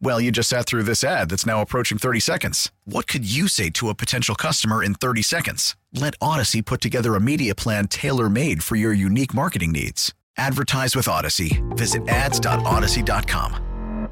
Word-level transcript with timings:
Well, 0.00 0.20
you 0.20 0.30
just 0.30 0.48
sat 0.48 0.66
through 0.66 0.82
this 0.82 1.02
ad 1.02 1.30
that's 1.30 1.46
now 1.46 1.62
approaching 1.62 1.98
30 1.98 2.20
seconds. 2.20 2.70
What 2.84 3.06
could 3.06 3.24
you 3.24 3.48
say 3.48 3.70
to 3.70 3.88
a 3.88 3.94
potential 3.94 4.34
customer 4.34 4.82
in 4.82 4.94
30 4.94 5.22
seconds? 5.22 5.76
Let 5.92 6.18
Audacy 6.18 6.64
put 6.64 6.80
together 6.80 7.14
a 7.14 7.20
media 7.20 7.54
plan 7.54 7.88
tailor 7.88 8.28
made 8.28 8.62
for 8.62 8.76
your 8.76 8.92
unique 8.92 9.34
marketing 9.34 9.72
needs. 9.72 10.12
Advertise 10.36 10.96
with 10.96 11.06
Audacy. 11.06 11.62
Visit 11.76 12.08
ads.audacy.com. 12.08 14.08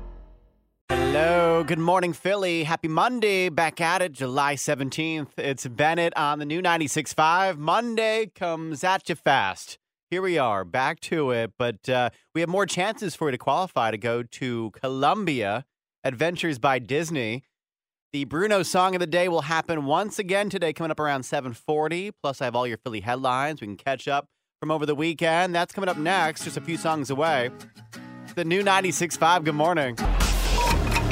Hello, 0.88 1.64
good 1.64 1.78
morning, 1.78 2.12
Philly. 2.12 2.64
Happy 2.64 2.88
Monday. 2.88 3.48
Back 3.48 3.80
at 3.80 4.02
it, 4.02 4.12
July 4.12 4.56
17th. 4.56 5.38
It's 5.38 5.66
Bennett 5.66 6.12
on 6.16 6.38
the 6.38 6.44
new 6.44 6.62
96.5. 6.62 7.56
Monday 7.56 8.30
comes 8.34 8.84
at 8.84 9.08
you 9.08 9.14
fast. 9.14 9.78
Here 10.10 10.20
we 10.20 10.36
are, 10.36 10.64
back 10.64 11.00
to 11.00 11.30
it, 11.30 11.52
but 11.58 11.88
uh, 11.88 12.10
we 12.34 12.42
have 12.42 12.50
more 12.50 12.66
chances 12.66 13.14
for 13.14 13.28
you 13.28 13.32
to 13.32 13.38
qualify 13.38 13.90
to 13.90 13.96
go 13.96 14.22
to 14.22 14.70
Colombia 14.72 15.64
Adventures 16.04 16.58
by 16.58 16.78
Disney. 16.80 17.44
The 18.12 18.24
Bruno 18.24 18.62
song 18.62 18.94
of 18.94 19.00
the 19.00 19.06
day 19.06 19.28
will 19.28 19.42
happen 19.42 19.84
once 19.86 20.18
again 20.18 20.50
today, 20.50 20.72
coming 20.72 20.90
up 20.90 20.98
around 20.98 21.22
7:40. 21.22 22.10
Plus, 22.22 22.42
I 22.42 22.44
have 22.44 22.56
all 22.56 22.66
your 22.66 22.76
Philly 22.76 23.00
headlines. 23.00 23.60
We 23.60 23.68
can 23.68 23.76
catch 23.76 24.08
up 24.08 24.26
from 24.60 24.70
over 24.70 24.84
the 24.84 24.94
weekend. 24.94 25.54
That's 25.54 25.72
coming 25.72 25.88
up 25.88 25.96
next, 25.96 26.44
just 26.44 26.56
a 26.56 26.60
few 26.60 26.76
songs 26.76 27.10
away. 27.10 27.50
The 28.34 28.44
new 28.44 28.62
96.5. 28.62 29.44
Good 29.44 29.54
morning. 29.54 29.96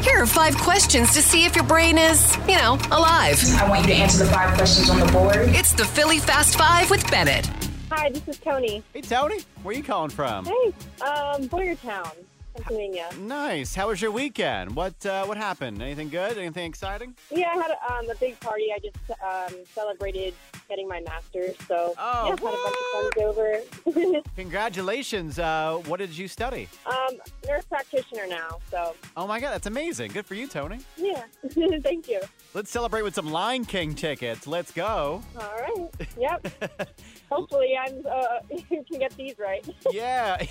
Here 0.03 0.23
are 0.23 0.27
five 0.27 0.57
questions 0.57 1.13
to 1.15 1.23
see 1.23 1.45
if 1.45 1.55
your 1.55 1.65
brain 1.65 1.97
is, 1.97 2.37
you 2.49 2.57
know, 2.57 2.79
alive. 2.91 3.39
I 3.59 3.69
want 3.69 3.83
you 3.83 3.89
to 3.89 3.95
answer 3.95 4.25
the 4.25 4.31
five 4.31 4.57
questions 4.57 4.91
on 4.91 4.99
the 4.99 5.07
board. 5.13 5.37
It's 5.51 5.73
the 5.73 5.85
Philly 5.85 6.19
Fast 6.19 6.57
Five 6.59 6.91
with 6.91 7.09
Bennett. 7.11 7.47
Hi, 7.93 8.09
this 8.09 8.27
is 8.27 8.39
Tony. 8.39 8.83
Hey, 8.93 9.03
Tony, 9.03 9.41
where 9.63 9.75
are 9.75 9.77
you 9.77 9.85
calling 9.85 10.11
from? 10.11 10.47
Hey, 10.47 10.73
um, 11.03 11.49
Boyertown, 11.49 12.13
Pennsylvania. 12.55 13.09
Nice. 13.21 13.75
How 13.75 13.89
was 13.89 14.01
your 14.01 14.11
weekend? 14.11 14.75
What 14.75 15.05
uh, 15.07 15.25
what 15.25 15.37
happened? 15.37 15.81
Anything 15.83 16.09
good? 16.09 16.39
Anything 16.39 16.67
exciting? 16.67 17.15
Yeah, 17.31 17.49
I 17.55 17.57
had 17.57 17.71
a, 17.71 17.93
um, 17.93 18.11
a 18.11 18.15
big 18.17 18.39
party. 18.41 18.69
I 18.75 18.79
just 18.79 18.97
um, 19.23 19.59
celebrated 19.75 20.35
getting 20.71 20.89
my 20.89 21.01
master's, 21.03 21.55
so 21.69 21.93
Oh, 21.99 22.25
yeah, 22.25 22.31
had 22.31 22.39
a 22.39 22.43
bunch 22.43 22.77
of 22.81 23.13
friends 23.13 24.17
over. 24.17 24.21
Congratulations. 24.37 25.39
Uh, 25.39 25.83
what 25.87 25.99
did 25.99 26.17
you 26.17 26.27
study? 26.29 26.69
um, 26.87 27.19
nurse 27.47 27.65
practitioner 27.67 28.27
now, 28.27 28.59
so 28.71 28.95
Oh 29.17 29.27
my 29.27 29.39
God, 29.41 29.51
that's 29.51 29.67
amazing. 29.67 30.13
Good 30.13 30.25
for 30.25 30.35
you, 30.35 30.47
Tony. 30.47 30.79
yeah. 30.97 31.25
Thank 31.83 32.09
you. 32.09 32.21
Let's 32.55 32.71
celebrate 32.71 33.03
with 33.03 33.15
some 33.15 33.31
Lion 33.31 33.65
King 33.67 33.95
tickets. 33.95 34.47
Let's 34.47 34.73
go. 34.73 35.23
All 35.39 35.53
right. 35.61 36.09
Yep. 36.19 36.89
Hopefully, 37.31 37.77
I'm 37.79 38.05
uh, 38.11 38.39
you 38.51 38.85
can 38.91 38.99
get 38.99 39.17
these 39.17 39.35
right. 39.39 39.67
yeah. 39.91 40.43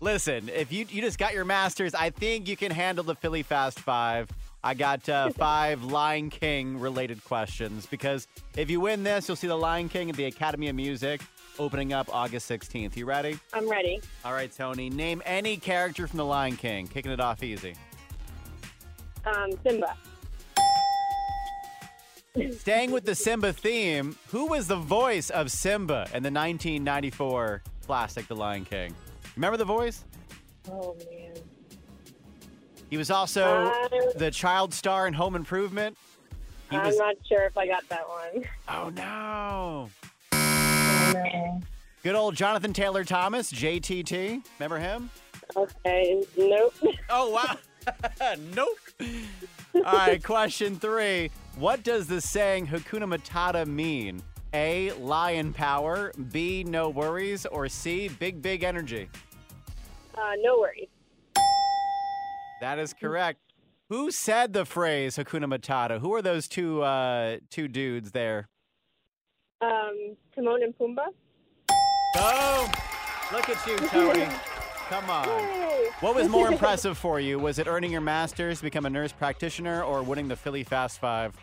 Listen, 0.00 0.48
if 0.48 0.72
you 0.72 0.86
you 0.90 1.00
just 1.02 1.18
got 1.18 1.34
your 1.34 1.44
masters, 1.44 1.94
I 1.94 2.10
think 2.10 2.48
you 2.48 2.56
can 2.56 2.70
handle 2.72 3.04
the 3.04 3.14
Philly 3.14 3.42
Fast 3.42 3.78
Five. 3.80 4.28
I 4.64 4.72
got 4.72 5.06
uh, 5.08 5.28
five 5.36 5.84
Lion 5.84 6.30
King 6.30 6.80
related 6.80 7.22
questions 7.22 7.86
because 7.86 8.26
if 8.56 8.70
you 8.70 8.80
win 8.80 9.04
this, 9.04 9.28
you'll 9.28 9.36
see 9.36 9.46
the 9.46 9.56
Lion 9.56 9.90
King 9.90 10.08
at 10.08 10.16
the 10.16 10.24
Academy 10.24 10.68
of 10.68 10.74
Music 10.74 11.20
opening 11.58 11.92
up 11.92 12.12
August 12.12 12.50
16th. 12.50 12.96
You 12.96 13.04
ready? 13.04 13.38
I'm 13.52 13.68
ready. 13.68 14.00
All 14.24 14.32
right, 14.32 14.50
Tony. 14.50 14.88
Name 14.88 15.22
any 15.26 15.58
character 15.58 16.06
from 16.06 16.16
the 16.16 16.24
Lion 16.24 16.56
King. 16.56 16.88
Kicking 16.88 17.12
it 17.12 17.20
off 17.20 17.42
easy. 17.42 17.74
Um, 19.26 19.50
Simba. 19.62 19.94
Staying 22.58 22.90
with 22.90 23.04
the 23.04 23.14
Simba 23.14 23.52
theme, 23.52 24.16
who 24.30 24.46
was 24.46 24.66
the 24.66 24.76
voice 24.76 25.30
of 25.30 25.52
Simba 25.52 26.06
in 26.12 26.24
the 26.24 26.32
1994 26.32 27.62
classic 27.86 28.26
The 28.26 28.34
Lion 28.34 28.64
King? 28.64 28.94
Remember 29.36 29.56
the 29.56 29.64
voice? 29.64 30.04
Oh 30.68 30.96
man. 31.10 31.34
He 32.94 32.98
was 32.98 33.10
also 33.10 33.72
Uh, 33.72 33.88
the 34.14 34.30
child 34.30 34.72
star 34.72 35.08
in 35.08 35.14
Home 35.14 35.34
Improvement. 35.34 35.98
He 36.70 36.76
I'm 36.76 36.86
was. 36.86 36.96
not 36.96 37.16
sure 37.28 37.42
if 37.42 37.58
I 37.58 37.66
got 37.66 37.82
that 37.88 38.08
one. 38.08 38.44
Oh 38.68 38.88
no! 38.90 39.90
No. 41.12 41.60
Good 42.04 42.14
old 42.14 42.36
Jonathan 42.36 42.72
Taylor 42.72 43.02
Thomas, 43.02 43.52
JTT. 43.52 44.44
Remember 44.60 44.78
him? 44.78 45.10
Okay. 45.56 46.22
Nope. 46.38 46.72
Oh 47.10 47.30
wow! 47.30 47.56
nope. 48.54 48.78
All 49.74 49.82
right, 49.82 50.22
question 50.22 50.76
three. 50.78 51.32
What 51.56 51.82
does 51.82 52.06
the 52.06 52.20
saying 52.20 52.68
Hakuna 52.68 53.12
Matata 53.12 53.66
mean? 53.66 54.22
A. 54.52 54.92
Lion 54.92 55.52
power. 55.52 56.12
B. 56.30 56.62
No 56.62 56.90
worries. 56.90 57.44
Or 57.44 57.68
C. 57.68 58.06
Big 58.20 58.40
big 58.40 58.62
energy. 58.62 59.08
Uh, 60.16 60.34
no 60.40 60.60
worries. 60.60 60.86
That 62.64 62.78
is 62.78 62.94
correct. 62.94 63.40
Who 63.90 64.10
said 64.10 64.54
the 64.54 64.64
phrase 64.64 65.18
Hakuna 65.18 65.44
Matata? 65.44 66.00
Who 66.00 66.14
are 66.14 66.22
those 66.22 66.48
two 66.48 66.80
uh, 66.80 67.36
two 67.50 67.68
dudes 67.68 68.12
there? 68.12 68.48
Um, 69.60 70.16
Timon 70.34 70.62
and 70.62 70.74
Pumbaa. 70.78 71.08
Oh, 72.16 72.72
look 73.30 73.50
at 73.50 73.66
you, 73.66 73.76
Tony. 73.88 74.26
Come 74.88 75.10
on. 75.10 75.28
Yay. 75.28 75.90
What 76.00 76.14
was 76.14 76.26
more 76.26 76.48
impressive 76.52 76.96
for 76.96 77.20
you? 77.20 77.38
Was 77.38 77.58
it 77.58 77.66
earning 77.66 77.92
your 77.92 78.00
master's, 78.00 78.62
become 78.62 78.86
a 78.86 78.90
nurse 78.90 79.12
practitioner, 79.12 79.82
or 79.82 80.02
winning 80.02 80.28
the 80.28 80.36
Philly 80.36 80.64
Fast 80.64 80.98
Five? 80.98 81.34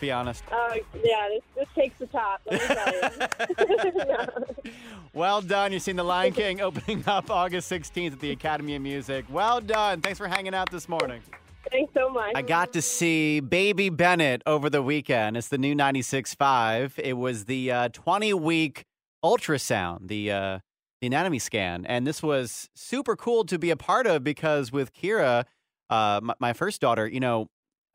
Be 0.00 0.10
honest. 0.10 0.42
Oh, 0.50 0.76
yeah, 1.04 1.28
this, 1.28 1.42
this 1.54 1.68
takes 1.74 1.98
the 1.98 2.06
top, 2.06 2.40
let 2.50 2.68
me 2.68 2.74
tell 2.74 4.26
you. 4.26 4.72
Well 5.12 5.42
done. 5.42 5.72
You've 5.72 5.82
seen 5.82 5.96
The 5.96 6.04
Lion 6.04 6.32
King 6.32 6.60
opening 6.60 7.02
up 7.08 7.30
August 7.30 7.70
16th 7.70 8.12
at 8.12 8.20
the 8.20 8.30
Academy 8.30 8.76
of 8.76 8.82
Music. 8.82 9.24
Well 9.28 9.60
done. 9.60 10.00
Thanks 10.00 10.18
for 10.18 10.28
hanging 10.28 10.54
out 10.54 10.70
this 10.70 10.88
morning. 10.88 11.20
Thanks 11.68 11.92
so 11.94 12.10
much. 12.10 12.32
I 12.36 12.42
got 12.42 12.72
to 12.74 12.82
see 12.82 13.40
Baby 13.40 13.88
Bennett 13.90 14.42
over 14.46 14.70
the 14.70 14.82
weekend. 14.82 15.36
It's 15.36 15.48
the 15.48 15.58
new 15.58 15.74
96.5. 15.74 16.92
It 16.96 17.14
was 17.14 17.46
the 17.46 17.72
uh, 17.72 17.88
20 17.88 18.34
week 18.34 18.84
ultrasound, 19.24 20.06
the 20.06 20.30
uh, 20.30 20.58
the 21.00 21.06
anatomy 21.06 21.38
scan, 21.38 21.86
and 21.86 22.06
this 22.06 22.22
was 22.22 22.68
super 22.74 23.16
cool 23.16 23.44
to 23.46 23.58
be 23.58 23.70
a 23.70 23.76
part 23.76 24.06
of 24.06 24.22
because 24.22 24.70
with 24.70 24.92
Kira, 24.92 25.44
uh, 25.88 26.20
my, 26.22 26.34
my 26.38 26.52
first 26.52 26.80
daughter, 26.80 27.06
you 27.08 27.20
know, 27.20 27.48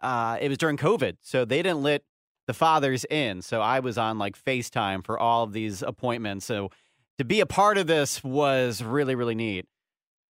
uh, 0.06 0.38
it 0.40 0.50
was 0.50 0.58
during 0.60 0.78
COVID, 0.78 1.18
so 1.22 1.46
they 1.46 1.64
didn't 1.64 1.82
let 1.82 2.04
the 2.46 2.54
fathers 2.54 3.06
in. 3.10 3.42
So 3.42 3.62
I 3.62 3.80
was 3.80 3.98
on 3.98 4.20
like 4.20 4.38
FaceTime 4.38 5.04
for 5.04 5.20
all 5.20 5.44
of 5.44 5.52
these 5.52 5.82
appointments. 5.82 6.46
So 6.46 6.70
to 7.18 7.26
be 7.26 7.40
a 7.40 7.48
part 7.48 7.80
of 7.80 7.88
this 7.88 8.24
was 8.24 8.84
really 8.84 9.16
really 9.16 9.36
neat. 9.36 9.66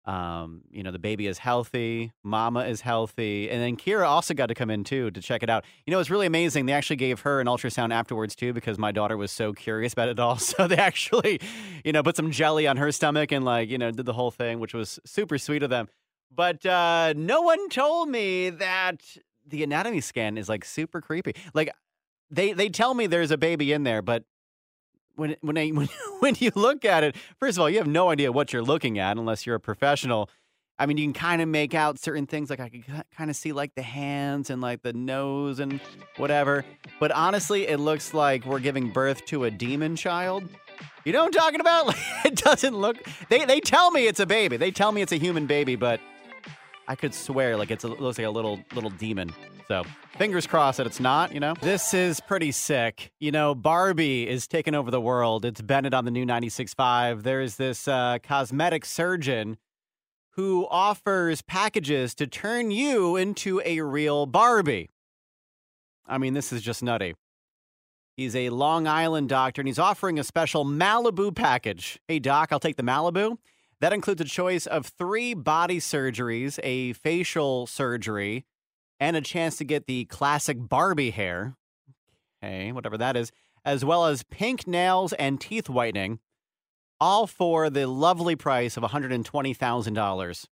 Um, 0.06 0.62
you 0.72 0.84
know, 0.84 0.92
the 0.92 1.00
baby 1.00 1.28
is 1.28 1.38
healthy, 1.38 2.14
mama 2.24 2.62
is 2.62 2.80
healthy, 2.80 3.50
and 3.50 3.62
then 3.62 3.76
Kira 3.76 4.08
also 4.08 4.34
got 4.34 4.46
to 4.46 4.56
come 4.56 4.70
in 4.70 4.86
too 4.86 5.12
to 5.12 5.20
check 5.20 5.44
it 5.44 5.50
out. 5.50 5.66
You 5.86 5.92
know, 5.92 6.00
it's 6.00 6.10
really 6.10 6.28
amazing. 6.28 6.66
They 6.66 6.72
actually 6.72 6.96
gave 6.96 7.20
her 7.22 7.42
an 7.42 7.48
ultrasound 7.48 7.92
afterwards 7.92 8.34
too 8.34 8.54
because 8.54 8.78
my 8.78 8.94
daughter 8.94 9.18
was 9.18 9.32
so 9.32 9.52
curious 9.52 9.92
about 9.92 10.08
it 10.08 10.18
all. 10.18 10.38
So 10.48 10.66
they 10.66 10.78
actually, 10.78 11.42
you 11.84 11.92
know, 11.92 12.04
put 12.04 12.16
some 12.16 12.32
jelly 12.32 12.68
on 12.68 12.78
her 12.78 12.94
stomach 12.94 13.34
and 13.34 13.44
like, 13.44 13.70
you 13.70 13.78
know, 13.78 13.92
did 13.92 14.06
the 14.06 14.14
whole 14.14 14.32
thing, 14.32 14.62
which 14.62 14.74
was 14.74 14.98
super 15.06 15.38
sweet 15.38 15.62
of 15.62 15.70
them. 15.70 15.90
But 16.34 16.66
uh, 16.66 17.14
no 17.18 17.42
one 17.42 17.70
told 17.70 18.10
me 18.10 18.50
that 18.50 19.02
the 19.48 19.64
anatomy 19.64 20.02
scan 20.02 20.38
is 20.38 20.50
like 20.50 20.66
super 20.66 21.02
creepy. 21.02 21.36
Like 21.54 21.72
they 22.30 22.54
they 22.54 22.70
tell 22.70 22.94
me 22.94 23.08
there's 23.08 23.32
a 23.32 23.38
baby 23.38 23.72
in 23.72 23.84
there, 23.84 24.02
but 24.02 24.24
when 25.16 25.36
when 25.42 25.58
I, 25.58 25.70
when 25.74 25.88
when 26.20 26.36
you 26.40 26.52
look 26.56 26.86
at 26.86 27.04
it, 27.04 27.16
first 27.40 27.58
of 27.58 27.62
all, 27.62 27.70
you 27.70 27.78
have 27.78 27.88
no 27.88 28.10
idea 28.10 28.32
what 28.32 28.54
you're 28.54 28.64
looking 28.64 29.00
at 29.00 29.18
unless 29.18 29.46
you're 29.46 29.56
a 29.56 29.60
professional. 29.60 30.30
I 30.80 30.86
mean, 30.86 30.98
you 30.98 31.06
can 31.06 31.14
kind 31.14 31.42
of 31.42 31.48
make 31.48 31.74
out 31.74 31.98
certain 31.98 32.28
things, 32.28 32.52
like 32.52 32.60
I 32.60 32.70
can 32.70 32.84
kind 33.16 33.32
of 33.32 33.36
see 33.36 33.52
like 33.52 33.74
the 33.74 33.82
hands 33.82 34.52
and 34.52 34.62
like 34.62 34.84
the 34.84 34.94
nose 34.94 35.60
and 35.60 35.82
whatever. 36.18 36.66
But 37.00 37.12
honestly, 37.12 37.68
it 37.68 37.80
looks 37.80 38.14
like 38.14 38.46
we're 38.46 38.60
giving 38.60 38.92
birth 38.92 39.26
to 39.28 39.46
a 39.46 39.52
demon 39.52 39.96
child. 39.96 40.44
You 41.04 41.14
know 41.14 41.20
what 41.24 41.36
I'm 41.36 41.42
talking 41.42 41.62
about? 41.62 41.96
It 42.26 42.36
doesn't 42.36 42.76
look. 42.76 42.98
They 43.30 43.46
they 43.46 43.62
tell 43.62 43.90
me 43.90 44.06
it's 44.06 44.20
a 44.20 44.26
baby. 44.26 44.58
They 44.58 44.70
tell 44.70 44.92
me 44.92 45.02
it's 45.02 45.14
a 45.14 45.18
human 45.18 45.46
baby, 45.46 45.78
but 45.78 46.02
I 46.88 46.96
could 46.96 47.14
swear 47.14 47.58
like 47.58 47.72
it's 47.72 47.84
a, 47.84 47.88
looks 47.88 48.18
like 48.18 48.28
a 48.28 48.30
little 48.30 48.60
little 48.74 48.90
demon. 48.90 49.34
So 49.68 49.84
fingers 50.18 50.48
crossed 50.48 50.78
that 50.78 50.88
it's 50.88 51.00
not. 51.00 51.34
You 51.34 51.40
know, 51.40 51.54
this 51.62 51.94
is 51.94 52.20
pretty 52.22 52.52
sick. 52.52 53.12
You 53.20 53.32
know, 53.32 53.54
Barbie 53.54 54.28
is 54.28 54.48
taking 54.48 54.74
over 54.74 54.90
the 54.90 55.02
world. 55.02 55.44
It's 55.44 55.62
Bennett 55.62 55.94
on 55.94 56.06
the 56.06 56.12
new 56.12 56.26
96.5. 56.26 57.24
There's 57.24 57.56
this 57.58 57.88
uh, 57.88 58.20
cosmetic 58.24 58.86
surgeon 58.86 59.58
who 60.32 60.68
offers 60.70 61.42
packages 61.42 62.16
to 62.16 62.28
turn 62.28 62.72
you 62.72 63.16
into 63.16 63.62
a 63.66 63.82
real 63.82 64.26
Barbie. 64.26 64.90
I 66.06 66.18
mean, 66.18 66.34
this 66.34 66.54
is 66.54 66.62
just 66.62 66.82
nutty. 66.82 67.16
He's 68.16 68.36
a 68.36 68.50
Long 68.50 68.88
Island 68.88 69.30
doctor 69.30 69.62
and 69.62 69.68
he's 69.68 69.80
offering 69.80 70.18
a 70.18 70.24
special 70.24 70.64
Malibu 70.64 71.36
package. 71.36 72.00
Hey, 72.08 72.20
doc, 72.20 72.50
I'll 72.52 72.60
take 72.60 72.78
the 72.78 72.84
Malibu. 72.84 73.38
That 73.80 73.94
includes 73.94 74.22
a 74.22 74.26
choice 74.26 74.66
of 74.66 74.88
three 74.88 75.34
body 75.34 75.80
surgeries, 75.80 76.60
a 76.64 76.94
facial 76.94 77.68
surgery, 77.68 78.46
and 79.00 79.16
a 79.16 79.22
chance 79.22 79.58
to 79.58 79.64
get 79.64 79.86
the 79.86 80.06
classic 80.06 80.58
Barbie 80.60 81.12
hair. 81.12 81.56
Okay, 82.44 82.72
whatever 82.72 82.98
that 82.98 83.16
is, 83.16 83.32
as 83.64 83.86
well 83.86 84.06
as 84.06 84.24
pink 84.24 84.68
nails 84.68 85.14
and 85.14 85.40
teeth 85.40 85.70
whitening, 85.70 86.20
all 87.00 87.28
for 87.28 87.70
the 87.70 87.88
lovely 87.88 88.36
price 88.36 88.78
of 88.78 88.84
$120,000. 88.84 90.46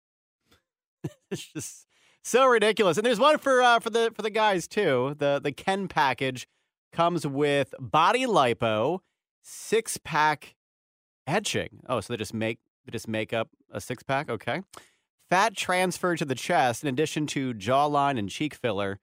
it's 1.30 1.52
just 1.52 1.86
so 2.22 2.46
ridiculous. 2.46 2.96
And 2.96 3.06
there's 3.06 3.20
one 3.20 3.38
for 3.38 3.62
uh, 3.62 3.80
for 3.80 3.90
the 3.90 4.12
for 4.14 4.22
the 4.22 4.30
guys 4.30 4.68
too. 4.68 5.14
The 5.18 5.40
the 5.42 5.52
Ken 5.52 5.88
package 5.88 6.46
comes 6.92 7.26
with 7.26 7.74
body 7.78 8.26
lipo, 8.26 9.00
six 9.42 9.98
pack 10.02 10.54
etching. 11.26 11.80
Oh, 11.88 12.00
so 12.00 12.12
they 12.12 12.16
just 12.16 12.34
make 12.34 12.58
just 12.90 13.08
make 13.08 13.32
up 13.32 13.48
a 13.70 13.80
six 13.80 14.02
pack. 14.02 14.28
Okay, 14.28 14.62
fat 15.30 15.56
transfer 15.56 16.16
to 16.16 16.24
the 16.24 16.34
chest 16.34 16.82
in 16.82 16.88
addition 16.88 17.26
to 17.28 17.54
jawline 17.54 18.18
and 18.18 18.28
cheek 18.28 18.54
filler. 18.54 18.98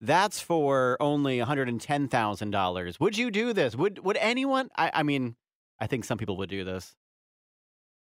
That's 0.00 0.40
for 0.40 0.96
only 1.00 1.38
one 1.38 1.46
hundred 1.46 1.68
and 1.68 1.80
ten 1.80 2.08
thousand 2.08 2.50
dollars. 2.50 3.00
Would 3.00 3.16
you 3.16 3.30
do 3.30 3.52
this? 3.52 3.74
Would 3.74 4.04
would 4.04 4.16
anyone? 4.18 4.68
I, 4.76 4.90
I 4.94 5.02
mean, 5.02 5.36
I 5.78 5.86
think 5.86 6.04
some 6.04 6.18
people 6.18 6.36
would 6.36 6.50
do 6.50 6.64
this, 6.64 6.94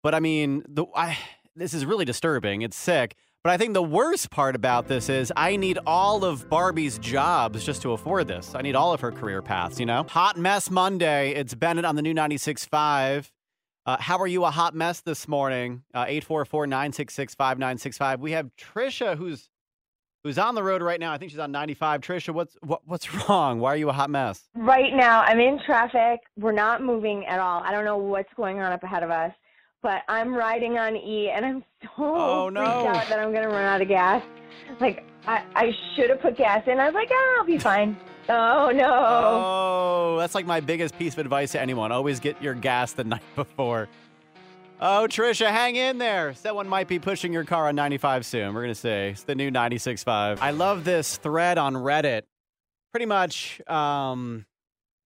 but 0.02 0.16
I 0.16 0.20
mean, 0.20 0.64
the 0.68 0.86
I 0.96 1.18
this 1.56 1.74
is 1.74 1.86
really 1.86 2.06
disturbing. 2.06 2.62
It's 2.62 2.78
sick. 2.78 3.16
But 3.44 3.52
I 3.52 3.58
think 3.58 3.74
the 3.74 3.84
worst 3.84 4.32
part 4.32 4.56
about 4.56 4.88
this 4.88 5.10
is 5.10 5.30
I 5.36 5.58
need 5.58 5.78
all 5.86 6.24
of 6.24 6.50
Barbie's 6.50 6.98
jobs 6.98 7.66
just 7.66 7.82
to 7.82 7.92
afford 7.92 8.30
this. 8.30 8.56
I 8.56 8.62
need 8.62 8.74
all 8.74 8.94
of 8.94 9.02
her 9.02 9.12
career 9.12 9.42
paths, 9.42 9.82
you 9.82 9.86
know? 9.86 10.06
Hot 10.12 10.38
Mess 10.38 10.72
Monday. 10.72 11.34
It's 11.34 11.54
Bennett 11.54 11.84
on 11.84 11.98
the 11.98 12.02
new 12.02 12.14
96.5. 12.14 13.30
Uh, 13.86 13.98
how 14.00 14.18
are 14.18 14.28
you 14.28 14.46
a 14.46 14.52
hot 14.52 14.74
mess 14.74 15.02
this 15.02 15.28
morning? 15.28 15.84
Uh, 15.94 16.06
844-966-5965. 16.06 18.20
We 18.20 18.32
have 18.32 18.50
Trisha 18.56 19.18
who's 19.18 19.50
who's 20.24 20.38
on 20.38 20.56
the 20.56 20.64
road 20.64 20.82
right 20.82 21.02
now. 21.02 21.12
I 21.12 21.18
think 21.18 21.32
she's 21.32 21.40
on 21.40 21.52
95. 21.52 22.00
Trisha, 22.00 22.34
what's 22.34 22.56
what, 22.62 22.82
what's 22.86 23.14
wrong? 23.30 23.60
Why 23.60 23.74
are 23.74 23.78
you 23.78 23.90
a 23.90 23.94
hot 23.94 24.10
mess? 24.10 24.42
Right 24.56 24.94
now, 24.94 25.22
I'm 25.24 25.40
in 25.40 25.60
traffic. 25.66 26.22
We're 26.38 26.54
not 26.54 26.82
moving 26.82 27.26
at 27.26 27.40
all. 27.40 27.62
I 27.62 27.72
don't 27.72 27.86
know 27.86 27.98
what's 27.98 28.34
going 28.36 28.60
on 28.60 28.72
up 28.72 28.84
ahead 28.84 29.04
of 29.04 29.12
us 29.12 29.32
but 29.82 30.02
I'm 30.08 30.34
riding 30.34 30.78
on 30.78 30.96
E, 30.96 31.30
and 31.30 31.46
I'm 31.46 31.64
so 31.84 31.90
Oh, 31.98 32.50
no. 32.50 32.62
freaked 32.62 32.96
out 32.98 33.10
that 33.10 33.20
I'm 33.20 33.34
gonna 33.34 33.50
run 33.50 33.66
out 33.66 33.82
of 33.82 33.90
gas. 33.90 34.24
Like 34.80 35.04
I, 35.28 35.44
I 35.56 35.72
should 35.94 36.10
have 36.10 36.22
put 36.22 36.38
gas 36.38 36.64
in. 36.68 36.80
I 36.80 36.86
was 36.86 36.96
like, 36.96 37.10
oh, 37.12 37.36
I'll 37.40 37.46
be 37.46 37.58
fine. 37.58 37.98
Oh 38.30 38.72
no! 38.74 38.90
Oh, 38.90 40.18
that's 40.20 40.36
like 40.36 40.46
my 40.46 40.60
biggest 40.60 40.98
piece 40.98 41.14
of 41.14 41.20
advice 41.20 41.52
to 41.54 41.62
anyone. 41.62 41.92
Always 41.92 42.20
get 42.20 42.42
your 42.42 42.54
gas 42.54 42.94
the 42.94 43.04
night 43.16 43.22
before. 43.36 43.90
Oh, 44.80 45.08
Trisha, 45.10 45.48
hang 45.48 45.76
in 45.76 45.98
there. 45.98 46.34
Someone 46.34 46.68
might 46.68 46.88
be 46.88 47.00
pushing 47.00 47.32
your 47.32 47.46
car 47.46 47.70
on 47.70 47.76
95 47.76 48.26
soon. 48.26 48.54
We're 48.54 48.64
going 48.64 48.74
to 48.74 48.80
say 48.80 49.12
it's 49.12 49.24
the 49.24 49.36
new 49.36 49.50
96.5. 49.50 50.40
I 50.42 50.52
love 50.52 50.84
this 50.84 51.16
thread 51.18 51.58
on 51.58 51.74
Reddit. 51.74 52.24
Pretty 52.92 53.06
much 53.06 53.62
um, 53.70 54.46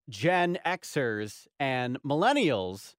Gen 0.10 0.58
Xers 0.66 1.46
and 1.60 2.02
millennials 2.02 2.96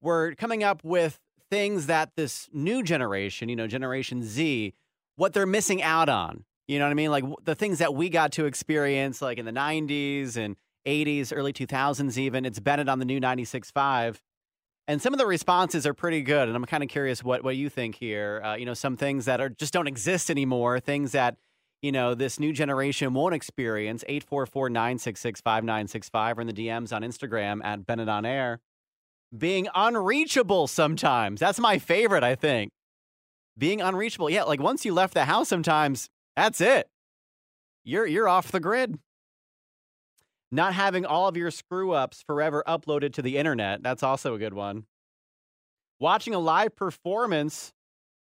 were 0.00 0.34
coming 0.36 0.62
up 0.62 0.84
with 0.84 1.18
things 1.50 1.86
that 1.86 2.10
this 2.16 2.48
new 2.52 2.82
generation, 2.82 3.48
you 3.48 3.56
know, 3.56 3.66
Generation 3.66 4.22
Z, 4.22 4.72
what 5.16 5.32
they're 5.32 5.46
missing 5.46 5.82
out 5.82 6.08
on. 6.08 6.44
You 6.66 6.78
know 6.78 6.86
what 6.86 6.92
I 6.92 6.94
mean? 6.94 7.10
Like 7.10 7.24
the 7.44 7.54
things 7.54 7.78
that 7.78 7.94
we 7.94 8.08
got 8.08 8.32
to 8.32 8.46
experience, 8.46 9.20
like 9.20 9.38
in 9.38 9.44
the 9.44 9.52
90s 9.52 10.36
and 10.36 10.56
80s, 10.86 11.32
early 11.34 11.52
2000s, 11.52 12.16
even. 12.16 12.44
It's 12.44 12.60
Bennett 12.60 12.88
on 12.88 12.98
the 12.98 13.04
new 13.04 13.20
96.5. 13.20 14.16
And 14.86 15.00
some 15.00 15.14
of 15.14 15.18
the 15.18 15.26
responses 15.26 15.86
are 15.86 15.94
pretty 15.94 16.22
good. 16.22 16.48
And 16.48 16.56
I'm 16.56 16.64
kind 16.64 16.82
of 16.82 16.88
curious 16.88 17.24
what, 17.24 17.42
what 17.42 17.56
you 17.56 17.68
think 17.68 17.94
here. 17.94 18.42
Uh, 18.44 18.54
you 18.54 18.66
know, 18.66 18.74
some 18.74 18.96
things 18.96 19.24
that 19.24 19.40
are 19.40 19.48
just 19.48 19.72
don't 19.72 19.86
exist 19.86 20.30
anymore, 20.30 20.80
things 20.80 21.12
that, 21.12 21.36
you 21.80 21.92
know, 21.92 22.14
this 22.14 22.38
new 22.38 22.52
generation 22.52 23.14
won't 23.14 23.34
experience. 23.34 24.04
844 24.06 24.70
966 24.70 25.40
5965 25.40 26.38
or 26.38 26.40
in 26.42 26.46
the 26.46 26.52
DMs 26.52 26.94
on 26.94 27.02
Instagram 27.02 27.64
at 27.64 27.86
Bennett 27.86 28.08
on 28.08 28.26
Air 28.26 28.60
being 29.36 29.68
unreachable 29.74 30.66
sometimes. 30.66 31.40
That's 31.40 31.58
my 31.58 31.78
favorite, 31.78 32.22
I 32.22 32.34
think. 32.34 32.70
Being 33.56 33.80
unreachable. 33.80 34.30
Yeah, 34.30 34.44
like 34.44 34.60
once 34.60 34.84
you 34.84 34.92
left 34.94 35.14
the 35.14 35.24
house 35.24 35.48
sometimes, 35.48 36.08
that's 36.36 36.60
it. 36.60 36.88
You're 37.84 38.06
you're 38.06 38.28
off 38.28 38.50
the 38.50 38.60
grid. 38.60 38.98
Not 40.50 40.74
having 40.74 41.04
all 41.04 41.26
of 41.26 41.36
your 41.36 41.50
screw 41.50 41.92
ups 41.92 42.22
forever 42.26 42.62
uploaded 42.66 43.12
to 43.14 43.22
the 43.22 43.36
internet. 43.36 43.82
That's 43.82 44.02
also 44.02 44.34
a 44.34 44.38
good 44.38 44.54
one. 44.54 44.84
Watching 45.98 46.34
a 46.34 46.38
live 46.38 46.76
performance, 46.76 47.72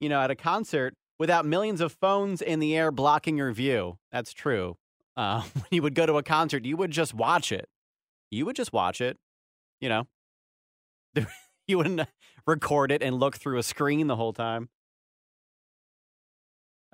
you 0.00 0.08
know, 0.08 0.20
at 0.20 0.30
a 0.30 0.34
concert 0.34 0.94
without 1.18 1.44
millions 1.44 1.80
of 1.80 1.92
phones 1.92 2.40
in 2.40 2.60
the 2.60 2.76
air 2.76 2.90
blocking 2.90 3.36
your 3.36 3.52
view. 3.52 3.98
That's 4.10 4.32
true. 4.32 4.76
Uh, 5.16 5.42
when 5.54 5.66
you 5.70 5.82
would 5.82 5.94
go 5.94 6.06
to 6.06 6.16
a 6.16 6.22
concert, 6.22 6.64
you 6.64 6.76
would 6.76 6.90
just 6.90 7.14
watch 7.14 7.52
it. 7.52 7.68
You 8.30 8.46
would 8.46 8.56
just 8.56 8.72
watch 8.72 9.00
it, 9.00 9.18
you 9.80 9.88
know, 9.88 10.06
you 11.66 11.78
wouldn't 11.78 12.08
record 12.46 12.90
it 12.90 13.02
and 13.02 13.18
look 13.20 13.36
through 13.36 13.58
a 13.58 13.62
screen 13.62 14.06
the 14.06 14.16
whole 14.16 14.32
time. 14.32 14.68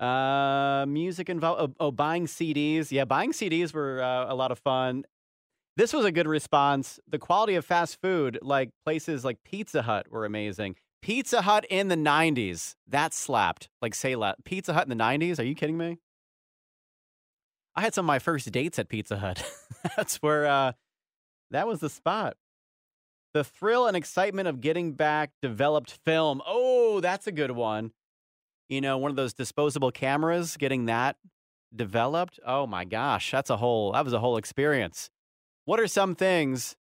Uh, 0.01 0.85
music 0.87 1.29
involved. 1.29 1.61
Oh, 1.79 1.87
oh, 1.87 1.91
buying 1.91 2.25
CDs. 2.25 2.91
Yeah, 2.91 3.05
buying 3.05 3.31
CDs 3.31 3.73
were 3.73 4.01
uh, 4.01 4.33
a 4.33 4.35
lot 4.35 4.51
of 4.51 4.57
fun. 4.59 5.03
This 5.77 5.93
was 5.93 6.05
a 6.05 6.11
good 6.11 6.27
response. 6.27 6.99
The 7.07 7.19
quality 7.19 7.55
of 7.55 7.63
fast 7.63 8.01
food, 8.01 8.39
like 8.41 8.71
places 8.83 9.23
like 9.23 9.37
Pizza 9.45 9.83
Hut, 9.83 10.07
were 10.09 10.25
amazing. 10.25 10.75
Pizza 11.01 11.43
Hut 11.43 11.65
in 11.69 11.87
the 11.87 11.95
90s. 11.95 12.75
That 12.87 13.13
slapped. 13.13 13.69
Like, 13.81 13.95
say, 13.95 14.15
la- 14.15 14.33
Pizza 14.43 14.73
Hut 14.73 14.87
in 14.87 14.95
the 14.95 15.03
90s? 15.03 15.39
Are 15.39 15.43
you 15.43 15.55
kidding 15.55 15.77
me? 15.77 15.99
I 17.75 17.81
had 17.81 17.93
some 17.93 18.05
of 18.05 18.07
my 18.07 18.19
first 18.19 18.51
dates 18.51 18.79
at 18.79 18.89
Pizza 18.89 19.17
Hut. 19.17 19.43
That's 19.95 20.17
where, 20.17 20.45
uh, 20.45 20.73
that 21.51 21.67
was 21.67 21.79
the 21.79 21.89
spot. 21.89 22.37
The 23.33 23.43
thrill 23.43 23.87
and 23.87 23.95
excitement 23.95 24.47
of 24.47 24.61
getting 24.61 24.93
back 24.93 25.31
developed 25.41 25.91
film. 26.05 26.41
Oh, 26.45 26.99
that's 26.99 27.27
a 27.27 27.31
good 27.31 27.51
one. 27.51 27.91
You 28.71 28.79
know, 28.79 28.97
one 28.97 29.11
of 29.11 29.17
those 29.17 29.33
disposable 29.33 29.91
cameras, 29.91 30.55
getting 30.55 30.85
that 30.85 31.17
developed. 31.75 32.39
Oh 32.45 32.65
my 32.65 32.85
gosh, 32.85 33.29
that's 33.29 33.49
a 33.49 33.57
whole 33.57 33.91
that 33.91 34.05
was 34.05 34.13
a 34.13 34.19
whole 34.19 34.37
experience. 34.37 35.09
What 35.65 35.81
are 35.81 35.87
some 35.87 36.15
things 36.15 36.77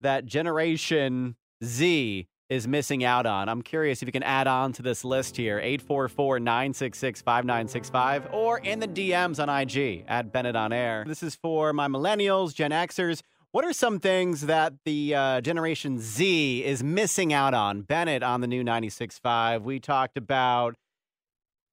that 0.00 0.24
generation 0.24 1.36
Z 1.62 2.26
is 2.48 2.66
missing 2.66 3.04
out 3.04 3.26
on? 3.26 3.50
I'm 3.50 3.60
curious 3.60 4.00
if 4.00 4.08
you 4.08 4.12
can 4.12 4.22
add 4.22 4.46
on 4.46 4.72
to 4.72 4.80
this 4.80 5.04
list 5.04 5.36
here. 5.36 5.60
844-966-5965 5.60 8.32
or 8.32 8.60
in 8.60 8.80
the 8.80 8.88
DMs 8.88 9.38
on 9.38 9.50
IG 9.50 10.06
at 10.08 10.32
Bennett 10.32 10.56
on 10.56 10.72
Air. 10.72 11.04
This 11.06 11.22
is 11.22 11.36
for 11.36 11.74
my 11.74 11.88
millennials, 11.88 12.54
Gen 12.54 12.70
Xers. 12.70 13.20
What 13.50 13.66
are 13.66 13.74
some 13.74 14.00
things 14.00 14.46
that 14.46 14.72
the 14.86 15.14
uh, 15.14 15.42
Generation 15.42 15.98
Z 15.98 16.64
is 16.64 16.82
missing 16.82 17.34
out 17.34 17.52
on? 17.52 17.82
Bennett 17.82 18.22
on 18.22 18.40
the 18.40 18.46
new 18.46 18.64
96.5. 18.64 19.60
We 19.60 19.78
talked 19.78 20.16
about, 20.16 20.74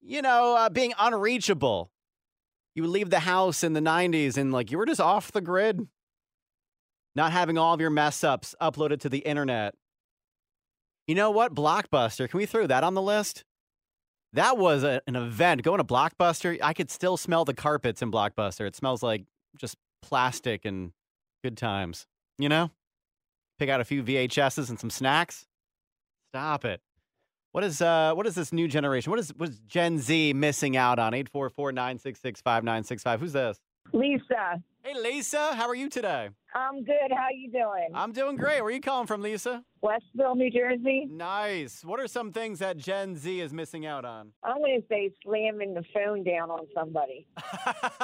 you 0.00 0.22
know, 0.22 0.56
uh, 0.56 0.68
being 0.68 0.92
unreachable. 0.98 1.90
You 2.74 2.82
would 2.82 2.92
leave 2.92 3.10
the 3.10 3.20
house 3.20 3.64
in 3.64 3.72
the 3.72 3.80
90s 3.80 4.36
and, 4.36 4.52
like, 4.52 4.70
you 4.70 4.78
were 4.78 4.86
just 4.86 5.00
off 5.00 5.32
the 5.32 5.40
grid. 5.40 5.86
Not 7.16 7.32
having 7.32 7.58
all 7.58 7.74
of 7.74 7.80
your 7.80 7.90
mess 7.90 8.22
ups 8.22 8.54
uploaded 8.60 9.00
to 9.00 9.08
the 9.08 9.18
internet. 9.18 9.74
You 11.06 11.16
know 11.16 11.30
what? 11.30 11.54
Blockbuster. 11.54 12.28
Can 12.28 12.38
we 12.38 12.46
throw 12.46 12.66
that 12.66 12.84
on 12.84 12.94
the 12.94 13.02
list? 13.02 13.44
That 14.32 14.58
was 14.58 14.84
a, 14.84 15.02
an 15.08 15.16
event. 15.16 15.62
Going 15.62 15.78
to 15.78 15.84
Blockbuster, 15.84 16.58
I 16.62 16.72
could 16.72 16.90
still 16.90 17.16
smell 17.16 17.44
the 17.44 17.54
carpets 17.54 18.00
in 18.00 18.12
Blockbuster. 18.12 18.66
It 18.66 18.76
smells 18.76 19.02
like 19.02 19.24
just 19.58 19.76
plastic 20.02 20.64
and 20.64 20.92
Good 21.42 21.56
times. 21.56 22.06
You 22.38 22.48
know? 22.48 22.70
Pick 23.58 23.68
out 23.68 23.80
a 23.80 23.84
few 23.84 24.02
VHSs 24.02 24.68
and 24.68 24.78
some 24.78 24.90
snacks. 24.90 25.46
Stop 26.32 26.64
it. 26.64 26.80
What 27.52 27.64
is 27.64 27.82
uh 27.82 28.12
what 28.14 28.26
is 28.26 28.34
this 28.34 28.52
new 28.52 28.68
generation? 28.68 29.10
What 29.10 29.18
is 29.18 29.34
was 29.34 29.58
Gen 29.60 29.98
Z 29.98 30.32
missing 30.34 30.76
out 30.76 30.98
on? 30.98 31.12
844-966-5965. 31.12 33.20
Who's 33.20 33.32
this? 33.32 33.58
Lisa, 33.92 34.62
Hey, 34.82 34.94
Lisa, 34.98 35.54
how 35.54 35.68
are 35.68 35.74
you 35.74 35.90
today? 35.90 36.30
I'm 36.54 36.82
good. 36.84 37.10
How 37.10 37.26
you 37.34 37.50
doing? 37.50 37.88
I'm 37.92 38.12
doing 38.12 38.36
great. 38.36 38.62
Where 38.62 38.68
are 38.68 38.70
you 38.70 38.80
calling 38.80 39.06
from, 39.06 39.20
Lisa? 39.20 39.62
Westville, 39.82 40.36
New 40.36 40.50
Jersey. 40.50 41.06
Nice. 41.10 41.84
What 41.84 42.00
are 42.00 42.08
some 42.08 42.32
things 42.32 42.60
that 42.60 42.78
Gen 42.78 43.14
Z 43.14 43.40
is 43.40 43.52
missing 43.52 43.84
out 43.84 44.06
on? 44.06 44.32
I'm 44.42 44.56
going 44.56 44.80
to 44.80 44.86
say 44.88 45.10
slamming 45.22 45.74
the 45.74 45.84
phone 45.92 46.24
down 46.24 46.50
on 46.50 46.66
somebody. 46.74 47.26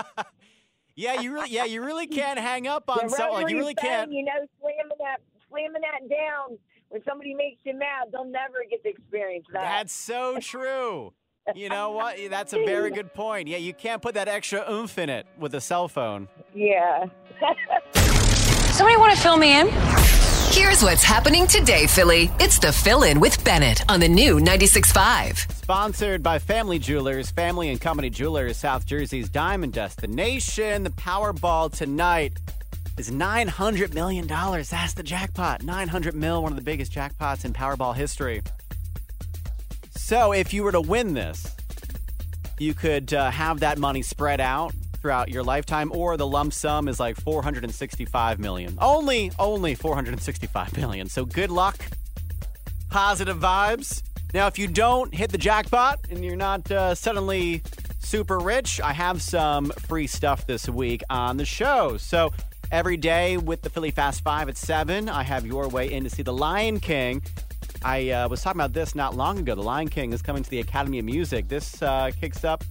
yeah, 0.96 1.18
you 1.20 1.32
really, 1.32 1.50
yeah, 1.50 1.64
you 1.64 1.82
really 1.82 2.06
can't 2.06 2.38
hang 2.38 2.66
up 2.66 2.90
on 2.90 3.08
The 3.08 3.08
someone. 3.08 3.42
Like 3.44 3.50
you 3.50 3.56
really 3.58 3.74
can't. 3.74 4.12
You 4.12 4.24
know, 4.24 4.46
slamming 4.60 4.98
that, 4.98 5.20
slamming 5.48 5.80
that 5.80 6.08
down. 6.10 6.58
When 6.88 7.02
somebody 7.04 7.34
makes 7.34 7.58
you 7.64 7.74
mad, 7.76 8.08
they'll 8.12 8.24
never 8.24 8.58
get 8.70 8.82
to 8.84 8.88
experience 8.88 9.46
that. 9.52 9.60
That's 9.62 9.92
so 9.92 10.38
true. 10.40 11.12
You 11.54 11.68
know 11.68 11.90
what? 11.92 12.16
That's 12.30 12.52
a 12.52 12.64
very 12.64 12.90
good 12.90 13.12
point. 13.14 13.48
Yeah, 13.48 13.58
you 13.58 13.74
can't 13.74 14.00
put 14.02 14.14
that 14.14 14.28
extra 14.28 14.64
oomph 14.70 14.96
in 14.98 15.10
it 15.10 15.26
with 15.38 15.54
a 15.54 15.60
cell 15.60 15.88
phone. 15.88 16.28
yeah. 16.54 17.06
Somebody 18.72 18.96
want 18.98 19.14
to 19.14 19.20
fill 19.22 19.38
me 19.38 19.58
in? 19.58 19.68
Here's 20.50 20.82
what's 20.82 21.02
happening 21.02 21.46
today, 21.46 21.86
Philly. 21.86 22.30
It's 22.38 22.58
the 22.58 22.72
Phil-In 22.72 23.20
with 23.20 23.42
Bennett 23.42 23.82
on 23.90 24.00
the 24.00 24.08
new 24.08 24.36
96.5. 24.38 25.50
Sponsored 25.52 26.22
by 26.22 26.38
Family 26.38 26.78
Jewelers, 26.78 27.30
Family 27.30 27.70
and 27.70 27.80
Company 27.80 28.10
Jewelers, 28.10 28.56
South 28.58 28.84
Jersey's 28.86 29.28
diamond 29.30 29.72
destination. 29.72 30.82
The 30.84 30.90
Powerball 30.90 31.72
tonight 31.74 32.34
is 32.96 33.10
$900 33.10 33.94
million. 33.94 34.26
That's 34.26 34.94
the 34.94 35.02
jackpot. 35.02 35.62
900 35.62 36.14
mil, 36.14 36.42
one 36.42 36.52
of 36.52 36.56
the 36.56 36.64
biggest 36.64 36.92
jackpots 36.92 37.44
in 37.44 37.52
Powerball 37.52 37.94
history. 37.94 38.42
So 39.90 40.32
if 40.32 40.54
you 40.54 40.62
were 40.62 40.72
to 40.72 40.80
win 40.80 41.14
this, 41.14 41.54
you 42.58 42.74
could 42.74 43.12
uh, 43.12 43.30
have 43.30 43.60
that 43.60 43.78
money 43.78 44.02
spread 44.02 44.40
out 44.40 44.72
throughout 45.00 45.28
your 45.28 45.42
lifetime, 45.42 45.90
or 45.92 46.16
the 46.16 46.26
lump 46.26 46.52
sum 46.52 46.88
is 46.88 46.98
like 46.98 47.16
465 47.16 48.38
million. 48.38 48.78
Only, 48.80 49.30
only 49.38 49.74
465 49.74 50.76
million. 50.76 51.08
So 51.08 51.24
good 51.24 51.50
luck, 51.50 51.76
positive 52.90 53.38
vibes. 53.38 54.02
Now, 54.32 54.46
if 54.46 54.58
you 54.58 54.66
don't 54.66 55.14
hit 55.14 55.30
the 55.30 55.38
jackpot 55.38 56.00
and 56.10 56.24
you're 56.24 56.36
not 56.36 56.70
uh, 56.70 56.94
suddenly 56.94 57.62
super 58.00 58.38
rich, 58.38 58.80
I 58.80 58.92
have 58.92 59.22
some 59.22 59.66
free 59.86 60.06
stuff 60.06 60.46
this 60.46 60.68
week 60.68 61.02
on 61.10 61.36
the 61.36 61.44
show. 61.44 61.96
So 61.98 62.32
every 62.70 62.96
day 62.96 63.36
with 63.36 63.62
the 63.62 63.70
Philly 63.70 63.90
Fast 63.90 64.22
Five 64.22 64.48
at 64.48 64.56
seven, 64.56 65.08
I 65.08 65.22
have 65.22 65.46
your 65.46 65.68
way 65.68 65.92
in 65.92 66.04
to 66.04 66.10
see 66.10 66.22
The 66.22 66.32
Lion 66.32 66.80
King. 66.80 67.22
I 67.84 68.10
uh, 68.10 68.28
was 68.28 68.42
talking 68.42 68.60
about 68.60 68.72
this 68.72 68.94
not 68.94 69.16
long 69.16 69.38
ago. 69.38 69.54
The 69.54 69.62
Lion 69.62 69.88
King 69.88 70.12
is 70.12 70.22
coming 70.22 70.42
to 70.42 70.50
the 70.50 70.60
Academy 70.60 70.98
of 70.98 71.04
Music. 71.04 71.48
This 71.48 71.80
uh, 71.82 72.10
kicks 72.20 72.44
up 72.44 72.64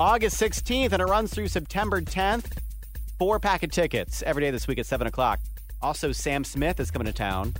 August 0.00 0.40
16th 0.40 0.92
and 0.92 1.02
it 1.02 1.06
runs 1.06 1.32
through 1.32 1.48
September 1.48 2.00
10th. 2.00 2.58
Four 3.18 3.40
pack 3.40 3.62
of 3.62 3.70
tickets 3.70 4.22
every 4.22 4.42
day 4.42 4.50
this 4.50 4.66
week 4.66 4.78
at 4.78 4.86
7 4.86 5.06
o'clock. 5.06 5.40
Also, 5.82 6.12
Sam 6.12 6.44
Smith 6.44 6.80
is 6.80 6.90
coming 6.90 7.06
to 7.06 7.12
town. 7.12 7.54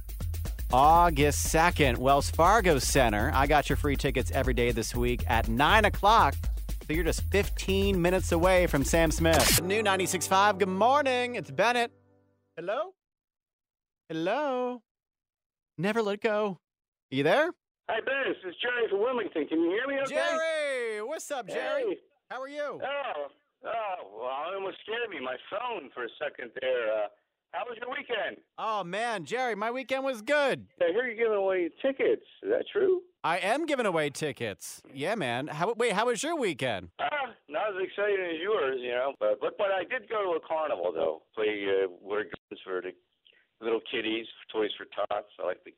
August 0.73 1.47
2nd, 1.47 1.99
Wells 1.99 2.31
Fargo 2.31 2.79
Center. 2.79 3.31
I 3.35 3.47
got 3.47 3.69
your 3.69 3.77
free 3.77 3.97
tickets 3.97 4.31
every 4.33 4.55
day 4.55 4.71
this 4.71 4.95
week 4.95 5.25
at 5.29 5.49
9 5.49 5.85
o'clock. 5.85 6.35
So 6.89 6.95
you're 6.95 7.05
just 7.05 7.21
15 7.25 8.01
minutes 8.01 8.33
away 8.33 8.67
from 8.67 8.83
Sam 8.83 9.11
Smith. 9.11 9.57
The 9.57 9.63
new 9.63 9.83
96.5. 9.83 10.59
Good 10.59 10.69
morning. 10.69 11.35
It's 11.35 11.51
Bennett. 11.51 11.93
Hello? 12.57 12.95
Hello? 14.09 14.81
Never 15.77 16.01
let 16.01 16.23
go. 16.23 16.57
Are 17.13 17.15
you 17.15 17.23
there? 17.25 17.53
Hi, 17.91 18.01
Ben. 18.01 18.33
This 18.33 18.41
is 18.41 18.57
Jerry 18.63 18.89
from 18.89 19.01
Wilmington. 19.01 19.47
Can 19.49 19.61
you 19.61 19.69
hear 19.69 19.87
me 19.87 20.01
okay? 20.01 20.15
Jerry! 20.15 21.03
What's 21.03 21.31
up, 21.31 21.47
Jerry? 21.47 21.85
Hey. 21.91 21.99
How 22.31 22.41
are 22.41 22.49
you? 22.49 22.81
Oh, 22.83 23.27
oh, 23.67 23.95
well, 24.17 24.51
it 24.51 24.55
almost 24.57 24.79
scared 24.81 25.11
me. 25.11 25.21
My 25.21 25.37
phone 25.51 25.91
for 25.93 26.05
a 26.05 26.13
second 26.19 26.53
there. 26.63 26.89
Uh, 26.89 27.09
how 27.53 27.65
was 27.69 27.79
your 27.81 27.91
weekend? 27.91 28.37
Oh, 28.59 28.85
man, 28.85 29.25
Jerry, 29.25 29.55
my 29.55 29.71
weekend 29.71 30.05
was 30.05 30.23
good. 30.23 30.67
I 30.81 30.93
hear 30.93 31.07
you're 31.07 31.15
giving 31.17 31.39
away 31.39 31.71
tickets. 31.83 32.23
Is 32.43 32.51
that 32.51 32.65
true? 32.73 33.01
I 33.25 33.39
am 33.39 33.67
giving 33.67 33.87
away 33.87 34.11
tickets. 34.11 34.81
Yeah, 34.93 35.15
man. 35.15 35.49
How, 35.49 35.73
wait, 35.77 35.93
how 35.93 36.07
was 36.07 36.23
your 36.23 36.37
weekend? 36.39 36.91
Ah, 37.01 37.07
not 37.49 37.71
as 37.71 37.83
exciting 37.83 38.25
as 38.25 38.41
yours, 38.43 38.79
you 38.81 38.91
know. 38.91 39.13
But 39.19 39.41
but, 39.41 39.59
but 39.59 39.69
I 39.73 39.81
did 39.85 40.09
go 40.09 40.23
to 40.33 40.39
a 40.39 40.41
carnival 40.47 40.93
though. 40.95 41.23
Play 41.35 41.67
uh, 41.67 41.89
water 42.01 42.25
guns 42.25 42.61
for 42.65 42.81
the 42.81 42.93
little 43.61 43.81
kiddies, 43.91 44.27
Toys 44.53 44.71
for 44.79 44.85
Tots. 44.95 45.27
I 45.43 45.47
like 45.47 45.65
to 45.65 45.71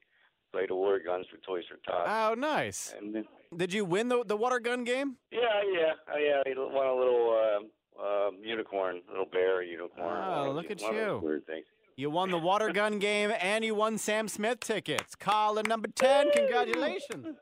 play 0.53 0.67
the 0.69 0.75
water 0.75 1.01
guns 1.05 1.27
for 1.31 1.39
Toys 1.39 1.65
for 1.71 1.77
Tots. 1.91 2.09
Oh, 2.09 2.35
nice. 2.39 2.95
and 2.99 3.15
then, 3.15 3.25
Did 3.57 3.73
you 3.73 3.85
win 3.87 4.09
the, 4.09 4.23
the 4.25 4.37
water 4.37 4.61
gun 4.61 4.85
game? 4.85 5.17
yeah, 5.33 5.39
yeah, 5.73 5.93
uh, 6.13 6.19
yeah. 6.19 6.43
I 6.47 6.53
won 6.57 6.87
a 6.87 6.95
little 6.95 7.57
um, 7.57 7.71
um, 8.01 8.37
unicorn, 8.43 9.01
little 9.09 9.27
bear 9.27 9.63
unicorn. 9.63 10.23
Oh, 10.25 10.53
look 10.53 10.71
at 10.71 10.81
one 10.81 10.91
of 10.91 10.97
those 10.97 11.23
you. 11.23 11.27
Weird 11.27 11.47
things. 11.47 11.67
You 11.97 12.11
won 12.11 12.31
the 12.31 12.39
water 12.39 12.73
gun 12.73 12.99
game 12.99 13.31
and 13.41 13.63
you 13.65 13.75
won 13.75 13.99
Sam 13.99 14.27
Smith 14.27 14.61
tickets. 14.61 15.15
Caller 15.15 15.63
number 15.63 15.89
10, 15.89 16.31
congratulations. 16.33 17.37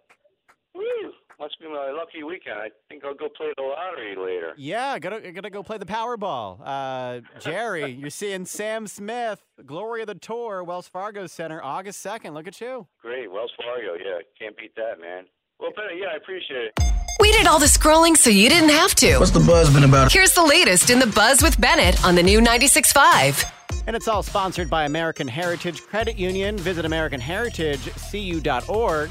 Woo! 0.75 1.13
Must 1.39 1.61
be 1.61 1.69
my 1.69 1.93
lucky 1.93 2.25
weekend. 2.25 2.59
I 2.59 2.71
think 2.89 3.05
I'll 3.05 3.15
go 3.15 3.29
play 3.29 3.53
the 3.57 3.63
lottery 3.63 4.17
later. 4.17 4.55
Yeah, 4.57 4.99
gotta 4.99 5.31
gotta 5.31 5.51
go 5.51 5.63
play 5.63 5.79
the 5.79 5.87
Powerball. 5.87 6.61
Uh, 6.65 7.21
Jerry, 7.39 7.89
you're 8.01 8.11
seeing 8.11 8.45
Sam 8.45 8.89
Smith, 8.89 9.45
Gloria 9.65 10.05
the 10.05 10.17
Tour, 10.17 10.65
Wells 10.65 10.89
Fargo 10.89 11.29
Center, 11.29 11.63
August 11.63 12.05
2nd. 12.05 12.33
Look 12.33 12.49
at 12.49 12.61
you. 12.61 12.89
Great, 13.01 13.31
Wells 13.31 13.53
Fargo. 13.57 13.95
Yeah, 13.95 14.19
can't 14.37 14.57
beat 14.57 14.75
that, 14.75 15.01
man. 15.01 15.27
Well, 15.61 15.71
Benny, 15.77 16.01
yeah, 16.01 16.09
I 16.15 16.17
appreciate 16.17 16.73
it. 16.77 16.98
We 17.21 17.33
did 17.33 17.47
all 17.47 17.59
the 17.59 17.67
scrolling 17.67 18.17
so 18.17 18.31
you 18.31 18.49
didn't 18.49 18.71
have 18.71 18.95
to. 18.97 19.19
What's 19.19 19.33
the 19.33 19.41
buzz 19.41 19.75
been 19.75 19.85
about? 19.85 20.13
Here's 20.13 20.33
the 20.33 20.45
latest 20.45 20.89
in 20.91 21.01
the 21.01 21.07
buzz 21.07 21.43
with 21.43 21.61
Bennett 21.61 22.03
on 22.05 22.15
the 22.15 22.23
new 22.23 22.41
96.5. 22.41 23.51
And 23.87 23.97
it's 23.97 24.07
all 24.07 24.23
sponsored 24.23 24.71
by 24.71 24.85
American 24.85 25.27
Heritage 25.27 25.83
Credit 25.83 26.17
Union. 26.17 26.57
Visit 26.57 26.85
AmericanHeritageCU.org. 26.85 29.11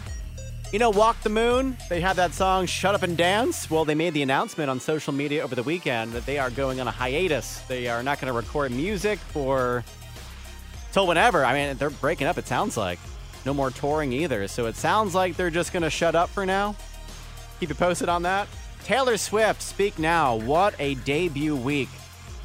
You 0.72 0.80
know, 0.80 0.90
Walk 0.90 1.22
the 1.22 1.30
Moon, 1.30 1.78
they 1.90 2.02
have 2.02 2.18
that 2.18 2.34
song 2.34 2.66
Shut 2.66 2.94
Up 2.94 3.04
and 3.04 3.16
Dance. 3.16 3.72
Well, 3.72 3.86
they 3.86 3.96
made 3.96 4.14
the 4.14 4.22
announcement 4.22 4.70
on 4.70 4.82
social 4.82 5.14
media 5.14 5.42
over 5.44 5.56
the 5.56 5.64
weekend 5.64 6.12
that 6.12 6.26
they 6.26 6.38
are 6.40 6.50
going 6.50 6.82
on 6.82 6.88
a 6.88 6.92
hiatus. 6.92 7.60
They 7.70 7.88
are 7.88 8.04
not 8.04 8.20
going 8.20 8.32
to 8.32 8.38
record 8.38 8.72
music 8.72 9.18
for 9.20 9.86
till 10.92 11.08
whenever. 11.08 11.46
I 11.46 11.54
mean, 11.54 11.78
they're 11.78 11.90
breaking 11.90 12.28
up, 12.28 12.38
it 12.38 12.48
sounds 12.48 12.76
like. 12.76 13.00
No 13.46 13.54
more 13.54 13.72
touring 13.72 14.12
either. 14.12 14.46
So 14.50 14.66
it 14.66 14.76
sounds 14.76 15.16
like 15.16 15.38
they're 15.38 15.50
just 15.50 15.72
going 15.72 15.84
to 15.84 15.90
shut 15.90 16.16
up 16.16 16.30
for 16.30 16.46
now. 16.46 16.76
Keep 17.60 17.70
you 17.70 17.76
posted 17.76 18.10
on 18.10 18.24
that. 18.24 18.48
Taylor 18.84 19.18
Swift, 19.18 19.62
Speak 19.62 19.98
Now. 20.00 20.36
What 20.36 20.76
a 20.80 20.96
debut 20.96 21.56
week 21.56 21.90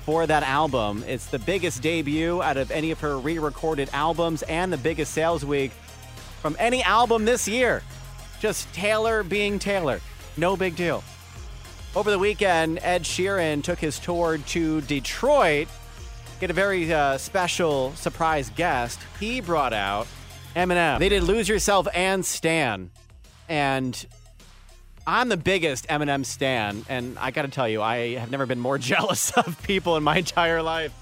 for 0.04 0.26
that 0.26 0.42
album. 0.42 1.04
It's 1.06 1.26
the 1.26 1.38
biggest 1.38 1.82
debut 1.82 2.42
out 2.42 2.56
of 2.56 2.70
any 2.70 2.90
of 2.90 3.00
her 3.00 3.18
re 3.18 3.38
recorded 3.38 3.88
albums 3.92 4.42
and 4.42 4.72
the 4.72 4.78
biggest 4.78 5.12
sales 5.12 5.44
week 5.44 5.70
from 6.40 6.56
any 6.58 6.82
album 6.82 7.24
this 7.24 7.46
year. 7.46 7.82
Just 8.40 8.72
Taylor 8.74 9.22
being 9.22 9.58
Taylor. 9.58 10.00
No 10.36 10.56
big 10.56 10.74
deal. 10.74 11.04
Over 11.94 12.10
the 12.10 12.18
weekend, 12.18 12.80
Ed 12.82 13.04
Sheeran 13.04 13.62
took 13.62 13.78
his 13.78 13.98
tour 13.98 14.38
to 14.38 14.80
Detroit. 14.80 15.68
Get 16.40 16.50
a 16.50 16.54
very 16.54 16.92
uh, 16.92 17.18
special 17.18 17.92
surprise 17.94 18.50
guest. 18.50 18.98
He 19.20 19.40
brought 19.40 19.72
out 19.72 20.08
Eminem. 20.56 20.98
They 20.98 21.10
did 21.10 21.22
Lose 21.22 21.48
Yourself 21.48 21.86
and 21.94 22.24
Stan. 22.24 22.90
And 23.48 24.06
I'm 25.06 25.28
the 25.28 25.36
biggest 25.36 25.88
Eminem 25.88 26.24
stan, 26.24 26.84
and 26.88 27.18
I 27.18 27.32
got 27.32 27.42
to 27.42 27.48
tell 27.48 27.68
you, 27.68 27.82
I 27.82 28.14
have 28.14 28.30
never 28.30 28.46
been 28.46 28.60
more 28.60 28.78
jealous 28.92 29.32
of 29.32 29.60
people 29.62 29.96
in 29.96 30.02
my 30.04 30.18
entire 30.18 30.62
life. 30.62 30.92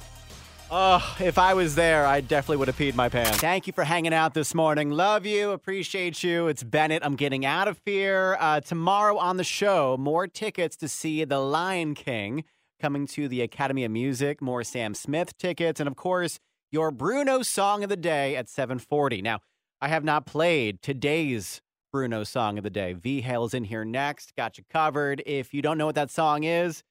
Oh, 0.72 1.16
if 1.18 1.36
I 1.36 1.54
was 1.54 1.74
there, 1.74 2.06
I 2.06 2.20
definitely 2.20 2.58
would 2.58 2.68
have 2.68 2.78
peed 2.78 2.94
my 2.94 3.08
pants. 3.08 3.38
Thank 3.38 3.66
you 3.66 3.72
for 3.72 3.82
hanging 3.82 4.14
out 4.14 4.34
this 4.34 4.54
morning. 4.54 4.90
Love 4.90 5.26
you, 5.26 5.50
appreciate 5.50 6.22
you. 6.22 6.46
It's 6.46 6.62
Bennett. 6.62 7.04
I'm 7.04 7.16
getting 7.16 7.44
out 7.44 7.66
of 7.66 7.80
here. 7.84 8.36
Uh, 8.38 8.60
tomorrow 8.60 9.18
on 9.18 9.36
the 9.36 9.44
show, 9.44 9.96
more 9.98 10.28
tickets 10.28 10.76
to 10.76 10.88
see 10.88 11.24
The 11.24 11.40
Lion 11.40 11.94
King 11.94 12.44
coming 12.80 13.06
to 13.08 13.26
the 13.26 13.42
Academy 13.42 13.84
of 13.84 13.90
Music. 13.90 14.40
More 14.40 14.62
Sam 14.62 14.94
Smith 14.94 15.36
tickets, 15.36 15.80
and 15.80 15.88
of 15.88 15.96
course, 15.96 16.38
your 16.70 16.92
Bruno 16.92 17.42
song 17.42 17.82
of 17.82 17.90
the 17.90 17.96
day 17.96 18.36
at 18.36 18.48
7:40. 18.48 19.22
Now, 19.22 19.40
I 19.80 19.88
have 19.88 20.04
not 20.04 20.24
played 20.24 20.82
today's 20.82 21.60
Bruno 21.92 22.24
song 22.24 22.58
of 22.58 22.64
the 22.64 22.70
day. 22.70 22.92
V 22.92 23.20
Hale's 23.20 23.54
in 23.54 23.64
here 23.64 23.84
next. 23.84 24.34
Got 24.36 24.58
you 24.58 24.64
covered. 24.70 25.22
If 25.26 25.52
you 25.52 25.62
don't 25.62 25.78
know 25.78 25.86
what 25.86 25.94
that 25.96 26.10
song 26.10 26.44
is, 26.44 26.82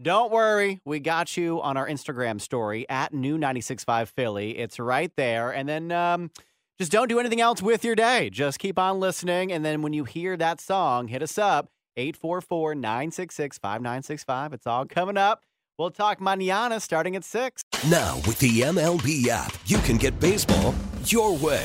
don't 0.00 0.30
worry. 0.30 0.80
We 0.84 1.00
got 1.00 1.36
you 1.36 1.60
on 1.62 1.76
our 1.76 1.88
Instagram 1.88 2.40
story 2.40 2.88
at 2.88 3.14
new 3.14 3.38
965 3.38 4.10
Philly. 4.10 4.58
It's 4.58 4.78
right 4.78 5.12
there. 5.16 5.50
And 5.50 5.68
then 5.68 5.90
um, 5.92 6.30
just 6.78 6.92
don't 6.92 7.08
do 7.08 7.18
anything 7.18 7.40
else 7.40 7.62
with 7.62 7.84
your 7.84 7.94
day. 7.94 8.28
Just 8.30 8.58
keep 8.58 8.78
on 8.78 9.00
listening. 9.00 9.52
And 9.52 9.64
then 9.64 9.82
when 9.82 9.92
you 9.92 10.04
hear 10.04 10.36
that 10.36 10.60
song, 10.60 11.08
hit 11.08 11.22
us 11.22 11.38
up 11.38 11.68
844 11.96 12.74
966 12.74 13.58
5965. 13.58 14.52
It's 14.52 14.66
all 14.66 14.84
coming 14.84 15.16
up. 15.16 15.44
We'll 15.78 15.90
talk 15.90 16.20
manana 16.20 16.80
starting 16.80 17.16
at 17.16 17.24
6. 17.24 17.62
Now, 17.90 18.16
with 18.26 18.38
the 18.38 18.60
MLB 18.60 19.28
app, 19.28 19.54
you 19.66 19.78
can 19.78 19.96
get 19.96 20.18
baseball 20.18 20.74
your 21.04 21.36
way. 21.36 21.64